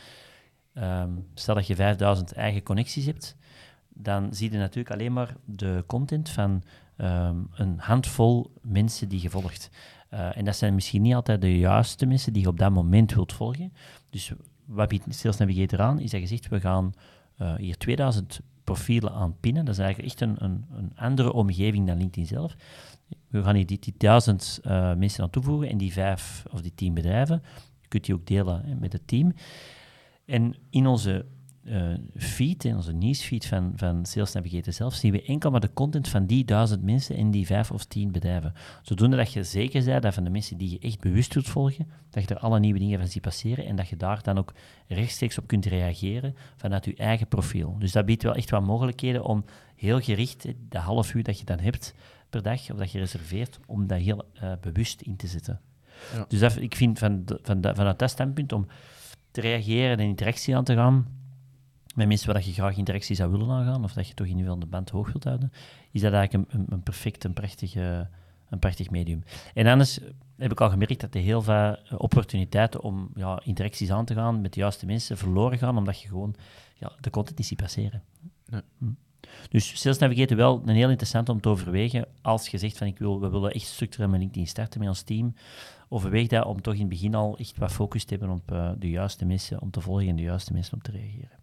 [0.75, 3.37] ehm, stel dat je 5000 eigen connecties hebt,
[3.89, 6.63] dan zie je natuurlijk alleen maar de content van
[6.97, 9.71] ehm, een handvol mensen die je volgt.
[10.09, 13.15] Eh, en dat zijn misschien niet altijd de juiste mensen die je op dat moment
[13.15, 13.73] wilt volgen.
[14.11, 14.33] Dus
[14.65, 16.93] wat biedt Sales Navigator aan, is dat je zegt, we gaan
[17.37, 19.65] eh, hier 2000 profielen aan pinnen.
[19.65, 22.57] Dat is eigenlijk echt een, een, een andere omgeving dan LinkedIn zelf.
[23.29, 26.75] We gaan hier die, die 1000 eh, mensen aan toevoegen en die vijf of die
[26.75, 27.43] 10 bedrijven.
[27.81, 29.33] Je kunt die ook delen met het team.
[30.27, 31.25] En in onze
[31.65, 35.73] eh, feed, in onze nieuwsfeed van, van Sales Navigator zelf, zien we enkel maar de
[35.73, 38.53] content van die duizend mensen en die vijf of tien bedrijven.
[38.83, 41.87] Zodoende dat je zeker bent dat van de mensen die je echt bewust wilt volgen,
[42.11, 44.53] dat je er alle nieuwe dingen van ziet passeren en dat je daar dan ook
[44.89, 47.77] rechtstreeks op kunt reageren vanuit je eigen profiel.
[47.79, 49.45] Dus dat biedt wel echt wat mogelijkheden om
[49.77, 51.95] heel gericht, hè, de half uur dat je dan hebt
[52.31, 55.61] per dag, of dat je reserveert, om dat heel eh, bewust in te zetten.
[56.15, 56.25] Ja.
[56.29, 58.67] Dus dat, ik vind van, de- van, de- vanuit dat standpunt om
[59.35, 61.07] te reageren en interactie aan te gaan
[61.94, 64.33] met mensen waar dat je graag interactie zou willen aangaan, of dat je toch in
[64.33, 65.53] ieder geval de band hoog wilt houden,
[65.90, 68.09] is dat eigenlijk een, een, een perfect, een, prachtige,
[68.49, 69.25] een prachtig medium.
[69.55, 70.01] En anders
[70.37, 74.40] heb ik al gemerkt dat er heel veel opportuniteiten om ja, interacties aan te gaan
[74.40, 76.35] met de juiste mensen verloren gaan, omdat je gewoon
[76.75, 78.03] ja, de content niet ziet passeren.
[78.47, 78.61] Nee.
[78.79, 78.87] Hm.
[79.49, 82.99] Dus Sales Navigator wel een heel interessant om te overwegen als je zegt van ik
[82.99, 85.35] wil, we willen echt structureel met LinkedIn starten met ons team.
[85.88, 88.70] Overweeg dat om toch in het begin al echt wat focus te hebben op eh,
[88.79, 91.42] de juiste mensen om te volgen en de juiste mensen om te reageren.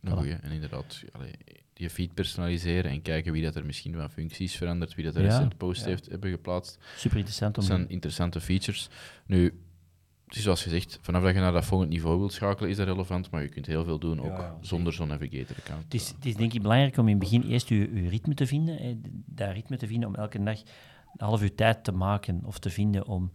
[0.00, 0.14] Een Voilà.
[0.16, 0.32] goeie.
[0.34, 1.32] En inderdaad, allee,
[1.74, 5.22] je feed personaliseren en kijken wie dat er misschien wat functies verandert, wie dat er
[5.22, 5.88] Ja, recent post ja.
[5.88, 6.78] heeft hebben geplaatst.
[6.96, 8.88] Super interessant om Dat zijn interessante features.
[9.26, 9.44] Nu,
[10.26, 12.86] het is zoals gezegd, vanaf dat je naar dat volgende niveau wilt schakelen, is dat
[12.86, 15.84] relevant, maar je kunt heel veel doen, ook Ja, ja, zonder zo'n navigator-account.
[15.84, 18.34] Het is, het is denk ik belangrijk om in het begin eerst je, je ritme
[18.34, 18.76] te vinden.
[18.76, 18.94] Hè,
[19.26, 20.58] dat ritme te vinden om elke dag
[21.16, 23.30] een half uur tijd te maken of te vinden om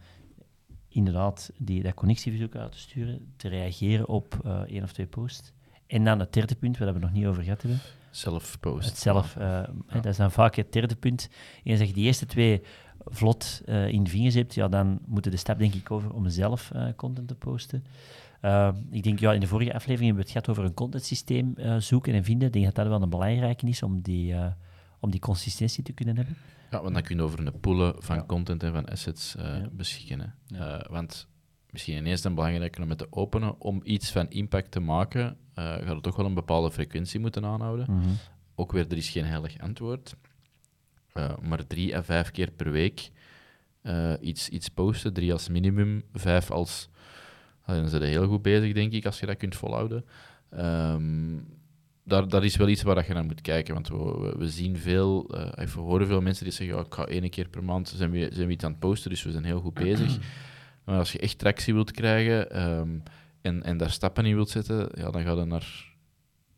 [0.87, 5.53] inderdaad die, dat connectieverzoek uit te sturen, te reageren op eh één of twee posts.
[5.87, 7.79] En dan het derde punt, waar we nog niet over gehad hebben,
[8.11, 8.89] Self-post.
[8.89, 9.35] het zelf.
[9.35, 11.29] eh, Dat is dan vaak het derde punt.
[11.63, 12.61] Eens dat je die eerste twee
[13.05, 16.29] vlot eh, in de vingers hebt, ja, dan moeten de stap denk ik over om
[16.29, 17.83] zelf content te posten.
[18.91, 22.13] Ik denk, ja, in de vorige aflevering hebben we het gehad over een contentsysteem zoeken
[22.13, 22.47] en vinden.
[22.47, 24.35] Ik denk dat dat wel een belangrijke is om die,
[24.99, 26.35] om die consistentie te kunnen hebben.
[26.71, 28.23] Ja, want dan kun je over een poelen van Ja.
[28.25, 29.69] content en van assets eh, Ja.
[29.71, 30.19] beschikken.
[30.19, 30.57] Hè.
[30.57, 30.79] Ja.
[30.81, 31.27] Eh, want
[31.69, 35.63] misschien ineens een belangrijke om het te openen, om iets van impact te maken, eh
[35.63, 37.85] gaat het toch wel een bepaalde frequentie moeten aanhouden.
[37.91, 38.09] Mhm.
[38.55, 40.15] Ook weer, er is geen heilig antwoord.
[41.41, 43.09] Maar drie à vijf keer per week
[44.21, 45.13] iets, iets posten.
[45.13, 46.89] Drie als minimum, vijf als...
[47.65, 50.05] Dan zijn je heel goed bezig, denk ik, als je dat kunt volhouden.
[50.49, 51.37] Ehm,
[52.05, 53.73] daar, dat is wel iets waar dat je naar moet kijken.
[53.73, 57.05] Want we, we, zien veel, eh, we horen veel mensen die zeggen, ja, ik ga
[57.05, 59.43] één keer per maand zijn we, zijn we iets aan het posten, dus we zijn
[59.43, 60.17] heel goed bezig.
[60.85, 62.89] Maar als je echt tractie wilt krijgen ehm,
[63.41, 65.93] en, en daar stappen in wilt zetten, ja, dan ga je naar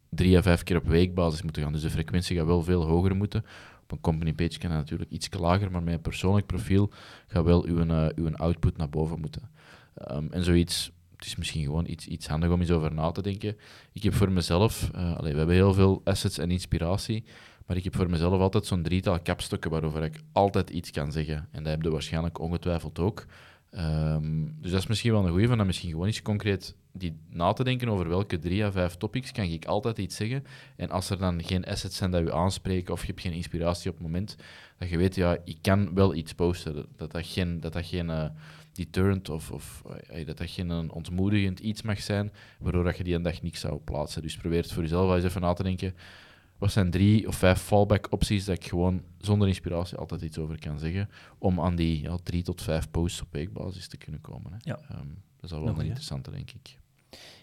[0.10, 1.72] drie à vijf keer op weekbasis moeten gaan.
[1.72, 3.46] Dus de frequentie gaat wel veel hoger moeten.
[3.84, 6.92] Op een company page kan dat natuurlijk iets lager, maar met een persoonlijk profiel
[7.28, 9.50] gaat wel uw, eh, uw output naar boven moeten.
[9.94, 13.22] Ehm, en zoiets, het is misschien gewoon iets, iets handig om eens over na te
[13.22, 13.58] denken.
[13.94, 17.24] Ik heb voor mezelf, eh, we hebben heel veel assets en inspiratie,
[17.66, 21.48] maar ik heb voor mezelf altijd zo'n drietal kapstokken waarover ik altijd iets kan zeggen.
[21.52, 23.26] En dat heb je waarschijnlijk ongetwijfeld ook.
[23.78, 27.18] Ehm, dus dat is misschien wel een goeie van dat misschien gewoon eens concreet die
[27.30, 30.44] na te denken over welke drie à vijf topics kan ik altijd iets zeggen.
[30.76, 33.90] En als er dan geen assets zijn dat je aanspreken of je hebt geen inspiratie
[33.90, 34.36] op het moment,
[34.78, 36.86] dat je weet, ja, ik kan wel iets posten.
[36.96, 38.30] Dat dat, geen, dat, dat geen eh,
[38.74, 43.04] deterrent of, of eh, dat dat geen een ontmoedigend iets mag zijn, waardoor dat je
[43.04, 44.22] die een dag niks zou plaatsen.
[44.22, 45.96] Dus probeer het voor jezelf wel eens even na te denken.
[46.58, 50.60] Wat zijn drie of vijf fallback opties dat ik gewoon zonder inspiratie altijd iets over
[50.60, 54.52] kan zeggen, om aan die ja, drie tot vijf posts op weekbasis te kunnen komen.
[54.52, 54.58] Hè.
[54.62, 54.80] Ja.
[54.90, 55.08] Ehm,
[55.40, 56.78] dat is al wel Een interessante, denk ik.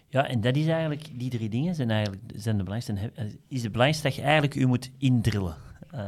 [0.07, 3.11] Ja, en dat is eigenlijk, die drie dingen zijn eigenlijk zijn de belangrijkste.
[3.47, 5.55] Is het belangrijkste dat je eigenlijk u moet indrillen.
[5.91, 5.99] Eh,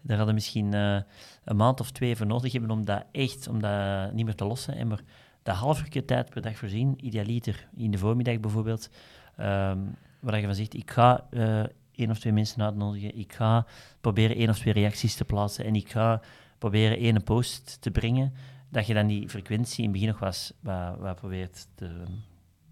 [0.00, 1.00] daar hadden we misschien eh,
[1.44, 4.44] een maand of twee voor nodig hebben om dat echt, om dat niet meer te
[4.44, 4.76] lossen.
[4.76, 5.00] En maar
[5.42, 8.90] dat half uur keer tijd per dag voorzien, idealiter in de voormiddag bijvoorbeeld,
[9.36, 9.78] ehm,
[10.20, 11.64] waar je van zegt, ik ga eh
[11.96, 13.66] één of twee mensen uitnodigen, ik ga
[14.00, 16.20] proberen één of twee reacties te plaatsen en ik ga
[16.58, 18.32] proberen één post te brengen,
[18.68, 22.04] dat je dan die frequentie in het begin nog was, wat, wat probeert te,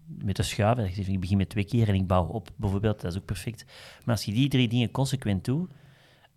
[0.05, 0.83] met te schuiven.
[0.83, 3.01] Dat je ik begin met twee keer en ik bouw op, bijvoorbeeld.
[3.01, 3.65] Dat is ook perfect.
[4.05, 5.71] Maar als je die drie dingen consequent doet,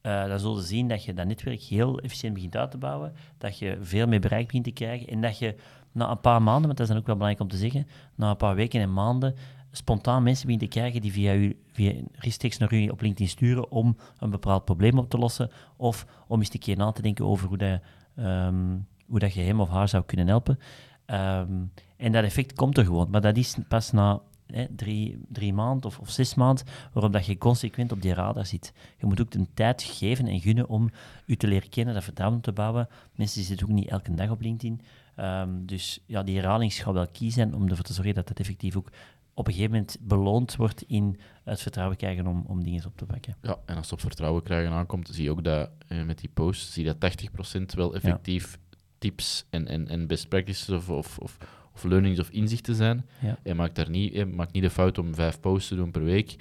[0.02, 3.12] uh, dan zul je zien dat je dat netwerk heel efficiënt begint uit te bouwen,
[3.38, 5.54] dat je veel meer bereik begint te krijgen en dat je
[5.92, 8.30] na een paar maanden, want dat is dan ook wel belangrijk om te zeggen, na
[8.30, 9.34] een paar weken en maanden
[9.76, 13.70] spontaan mensen begint te krijgen die via u, via rechtstreeks naar u op LinkedIn sturen
[13.70, 17.24] om een bepaald probleem op te lossen of om eens een keer na te denken
[17.24, 17.80] over hoe, dat,
[18.16, 20.58] um, hoe dat je hem of haar zou kunnen helpen.
[21.06, 25.52] Um, en dat effect komt er gewoon, maar dat is pas na hè, drie, drie
[25.52, 28.72] maanden of, of zes maanden, waarop dat je consequent op die radar zit.
[28.98, 30.90] Je moet ook de tijd geven en gunnen om
[31.26, 32.88] u te leren kennen, dat vertrouwen te bouwen.
[33.14, 34.80] Mensen zitten ook niet elke dag op LinkedIn.
[35.20, 38.40] Um, dus ja, die herhaling gaat wel key zijn om ervoor te zorgen dat het
[38.40, 38.90] effectief ook
[39.38, 43.06] op een gegeven moment beloond wordt in het vertrouwen krijgen om, om dingen op te
[43.06, 43.36] pakken.
[43.42, 46.30] Ja, en als het op vertrouwen krijgen aankomt, zie je ook dat eh, met die
[46.34, 47.18] posts, zie je dat
[47.56, 48.58] 80% wel effectief
[48.98, 51.38] tips en, en, en best practices of, of, of,
[51.74, 53.06] of learnings of inzichten zijn.
[53.20, 53.38] Ja.
[53.42, 56.04] En maak daar niet, eh, maak niet de fout om vijf posts te doen per
[56.04, 56.36] week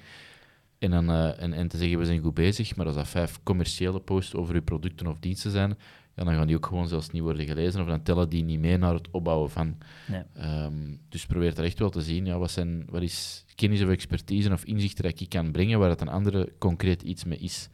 [0.79, 3.39] en, dan, uh, en, en te zeggen we zijn goed bezig, maar als dat vijf
[3.43, 5.77] commerciële posts over uw producten of diensten zijn,
[6.15, 8.59] ja, dan gaan die ook gewoon zelfs niet worden gelezen of dan tellen die niet
[8.59, 9.77] mee naar het opbouwen van.
[10.07, 10.23] Nee.
[10.63, 13.89] Um, dus probeer er echt wel te zien, ja, wat, zijn, wat is kennis of
[13.89, 17.69] expertise of inzichten dat ik kan brengen waar het een andere concreet iets mee is.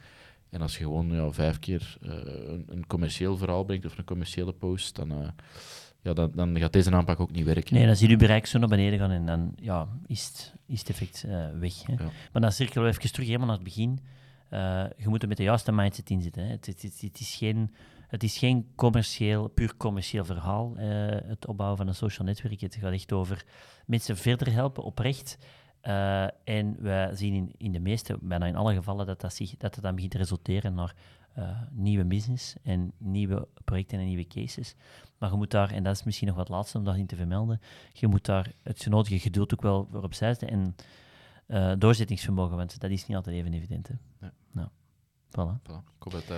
[0.50, 4.04] En als je gewoon ja, vijf keer uh, een, een, commercieel verhaal brengt of een
[4.04, 5.28] commerciële post, dan, uh,
[6.02, 7.76] ja, dan, dan, gaat deze aanpak ook niet werken.
[7.76, 10.80] Nee, dan zie je bereik zo naar beneden gaan en dan ja, is, het, is
[10.80, 11.86] het effect uh, weg.
[11.86, 11.94] Hè.
[11.94, 12.10] Ja.
[12.32, 14.00] Maar dan cirkelen we even terug helemaal naar het begin.
[14.98, 16.44] je moet er met de juiste mindset in zitten.
[16.44, 16.50] Hè.
[16.50, 17.72] Het, het, het, het is geen
[18.12, 22.62] het is geen commercieel, puur commercieel verhaal, uh, het opbouwen van een social netwerk.
[22.62, 23.46] Het gaat echt over
[23.86, 25.38] mensen verder helpen, oprecht.
[25.84, 29.58] Uh, en we zien in, in de meeste, bijna in alle gevallen, dat dat, zich,
[29.58, 30.96] dat het dan begint te resulteren naar
[31.38, 34.76] uh, nieuwe business en nieuwe projecten en nieuwe cases.
[35.22, 37.16] Maar je moet daar, en dat is misschien nog wat laatste om dat in te
[37.16, 37.62] vermelden,
[37.94, 40.76] je moet daar het nodige geduld ook wel voor opzij zetten en
[41.48, 43.88] uh, doorzettingsvermogen, want dat is niet altijd even evident.
[43.88, 43.94] Hè.
[44.20, 44.34] Ja.
[44.52, 44.68] Nou.
[45.30, 45.62] Voilà.
[45.64, 45.84] voilà.
[45.98, 46.38] Ik hoop dat hij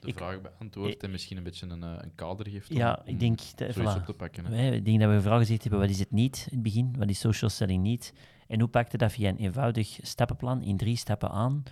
[0.00, 3.02] de ik, vraag beantwoordt en misschien een beetje een, eh, een kader geeft om, ja,
[3.04, 3.98] ik denk, de, voilà.
[3.98, 4.52] op te pakken.
[4.52, 6.94] Ik denk dat we vragen gezegd hebben, wat is het niet in het begin?
[6.98, 8.14] Wat is social selling niet?
[8.46, 11.62] En hoe pakte dat via een eenvoudig stappenplan in drie stappen aan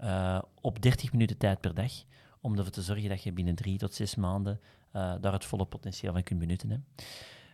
[0.00, 1.92] uh, op 30 minuten tijd per dag,
[2.40, 4.60] om ervoor te zorgen dat je binnen drie tot zes maanden
[4.92, 6.70] uh, daar het volle potentieel van kunt benutten.
[6.70, 6.76] Hè.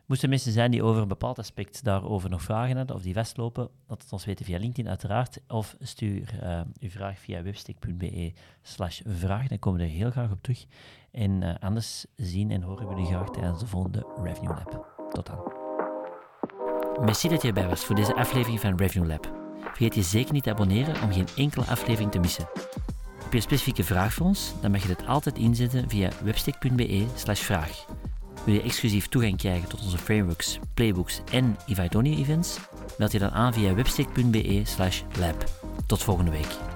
[0.06, 3.68] Moesten mensen zijn die over een bepaald aspect daarover nog vragen hebben of die vastlopen,
[3.86, 5.40] laat het ons weten via LinkedIn uiteraard.
[5.48, 9.48] Of stuur uh, uw vraag via webstick.be slash vraag.
[9.48, 10.66] Dan komen we er heel graag op terug.
[11.10, 14.96] En uh, anders zien en horen we jullie graag tijdens de volgende Revenue Lab.
[15.10, 15.52] Tot dan.
[17.04, 19.32] Merci dat je erbij was voor deze aflevering van Revenue Lab.
[19.60, 22.48] Vergeet je zeker niet te abonneren om geen enkele aflevering te missen.
[23.34, 24.52] Je een specifieke vraag voor ons?
[24.60, 27.86] Dan mag je dit altijd inzetten via webstick.be vraag.
[28.44, 32.58] Wil je exclusief toegang krijgen tot onze frameworks, playbooks en Ivaidonia events?
[32.98, 34.62] Meld je dan aan via webstick.be
[35.18, 35.44] lab.
[35.86, 36.73] Tot volgende week.